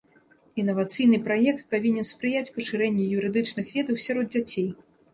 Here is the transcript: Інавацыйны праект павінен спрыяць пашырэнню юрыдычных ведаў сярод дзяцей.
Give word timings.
Інавацыйны 0.63 1.19
праект 1.27 1.61
павінен 1.75 2.09
спрыяць 2.13 2.53
пашырэнню 2.57 3.09
юрыдычных 3.21 3.65
ведаў 3.79 4.05
сярод 4.09 4.27
дзяцей. 4.37 4.69